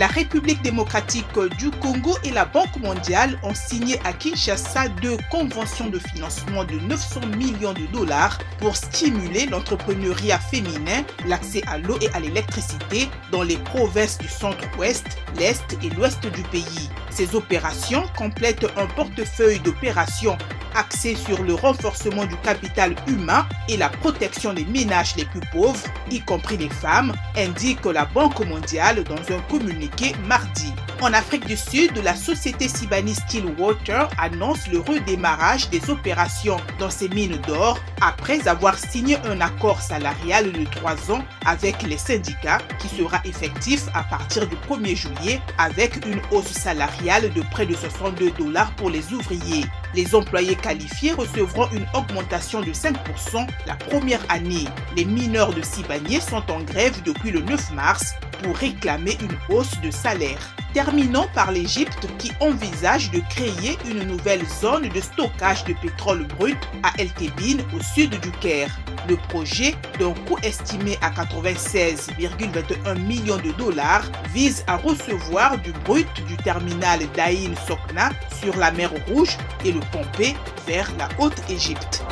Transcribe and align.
La 0.00 0.06
République 0.06 0.62
démocratique 0.62 1.38
du 1.58 1.70
Congo 1.70 2.16
et 2.24 2.30
la 2.30 2.46
Banque 2.46 2.74
mondiale 2.78 3.38
ont 3.42 3.52
signé 3.52 4.00
à 4.06 4.14
Kinshasa 4.14 4.88
deux 5.02 5.18
conventions 5.30 5.90
de 5.90 5.98
financement 5.98 6.64
de 6.64 6.78
900 6.78 7.20
millions 7.36 7.74
de 7.74 7.84
dollars 7.92 8.38
pour 8.60 8.76
stimuler 8.76 9.44
l'entrepreneuriat 9.44 10.38
féminin, 10.38 11.04
l'accès 11.26 11.60
à 11.66 11.76
l'eau 11.76 11.98
et 12.00 12.08
à 12.14 12.20
l'électricité 12.20 13.10
dans 13.30 13.42
les 13.42 13.58
provinces 13.58 14.16
du 14.16 14.28
centre-ouest, 14.28 15.04
l'est 15.36 15.76
et 15.82 15.90
l'ouest 15.90 16.26
du 16.26 16.42
pays. 16.44 16.88
Ces 17.10 17.34
opérations 17.34 18.04
complètent 18.16 18.68
un 18.78 18.86
portefeuille 18.86 19.60
d'opérations 19.60 20.38
axé 20.74 21.14
sur 21.14 21.42
le 21.42 21.54
renforcement 21.54 22.24
du 22.24 22.36
capital 22.36 22.94
humain 23.06 23.46
et 23.68 23.76
la 23.76 23.88
protection 23.88 24.52
des 24.52 24.64
ménages 24.64 25.16
les 25.16 25.24
plus 25.24 25.40
pauvres, 25.52 25.82
y 26.10 26.20
compris 26.20 26.56
les 26.56 26.68
femmes, 26.68 27.12
indique 27.36 27.84
la 27.84 28.04
Banque 28.04 28.44
mondiale 28.46 29.04
dans 29.04 29.34
un 29.34 29.40
communiqué 29.48 30.14
mardi. 30.26 30.72
En 31.02 31.14
Afrique 31.14 31.46
du 31.46 31.56
Sud, 31.56 31.96
la 32.04 32.14
société 32.14 32.68
Sibani 32.68 33.14
Stillwater 33.14 34.10
annonce 34.18 34.66
le 34.68 34.80
redémarrage 34.80 35.70
des 35.70 35.88
opérations 35.88 36.58
dans 36.78 36.90
ses 36.90 37.08
mines 37.08 37.40
d'or 37.46 37.78
après 38.02 38.46
avoir 38.46 38.76
signé 38.76 39.16
un 39.24 39.40
accord 39.40 39.80
salarial 39.80 40.52
de 40.52 40.64
trois 40.64 41.10
ans 41.10 41.24
avec 41.46 41.82
les 41.84 41.96
syndicats 41.96 42.58
qui 42.78 42.88
sera 42.88 43.18
effectif 43.24 43.84
à 43.94 44.02
partir 44.02 44.46
du 44.46 44.56
1er 44.56 44.94
juillet 44.94 45.40
avec 45.56 46.04
une 46.04 46.20
hausse 46.32 46.52
salariale 46.52 47.32
de 47.32 47.42
près 47.50 47.64
de 47.64 47.74
62 47.74 48.32
dollars 48.32 48.72
pour 48.76 48.90
les 48.90 49.12
ouvriers. 49.14 49.64
Les 49.94 50.14
employés 50.14 50.54
qualifiés 50.54 51.12
recevront 51.12 51.68
une 51.72 51.86
augmentation 51.94 52.60
de 52.60 52.72
5% 52.72 53.46
la 53.66 53.74
première 53.76 54.24
année. 54.28 54.66
Les 54.96 55.04
mineurs 55.04 55.52
de 55.52 55.62
Sibanier 55.62 56.20
sont 56.20 56.48
en 56.50 56.60
grève 56.60 57.02
depuis 57.02 57.30
le 57.30 57.40
9 57.40 57.72
mars 57.72 58.14
pour 58.42 58.56
réclamer 58.56 59.18
une 59.20 59.54
hausse 59.54 59.80
de 59.80 59.90
salaire. 59.90 60.54
Terminons 60.72 61.26
par 61.34 61.50
l'Égypte 61.50 62.06
qui 62.18 62.30
envisage 62.38 63.10
de 63.10 63.20
créer 63.28 63.76
une 63.90 64.04
nouvelle 64.04 64.46
zone 64.46 64.88
de 64.88 65.00
stockage 65.00 65.64
de 65.64 65.74
pétrole 65.74 66.26
brut 66.38 66.58
à 66.84 66.92
El 66.98 67.10
Tebin 67.14 67.62
au 67.76 67.82
sud 67.82 68.20
du 68.20 68.30
Caire. 68.30 68.78
Le 69.08 69.16
projet, 69.16 69.74
d'un 69.98 70.12
coût 70.28 70.38
estimé 70.44 70.96
à 71.02 71.10
96,21 71.10 72.98
millions 73.00 73.38
de 73.38 73.50
dollars, 73.52 74.04
vise 74.32 74.64
à 74.68 74.76
recevoir 74.76 75.58
du 75.58 75.72
brut 75.84 76.24
du 76.26 76.36
terminal 76.36 77.00
d'Aïn 77.16 77.54
Sokna 77.66 78.10
sur 78.40 78.56
la 78.56 78.70
mer 78.70 78.92
Rouge 79.08 79.36
et 79.64 79.72
le 79.72 79.80
pomper 79.90 80.36
vers 80.66 80.92
la 80.96 81.08
Haute-Égypte. 81.18 82.04